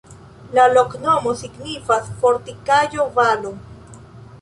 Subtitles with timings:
[0.57, 3.57] La loknomo signifas: fortikaĵo-valo.